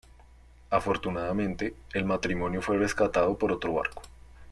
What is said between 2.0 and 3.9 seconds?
matrimonio fue rescatado por otro